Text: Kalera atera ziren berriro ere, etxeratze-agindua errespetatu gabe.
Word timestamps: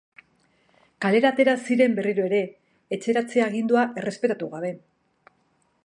Kalera 1.05 1.31
atera 1.37 1.53
ziren 1.67 1.97
berriro 1.99 2.25
ere, 2.29 2.39
etxeratze-agindua 2.99 3.85
errespetatu 4.03 4.53
gabe. 4.57 4.73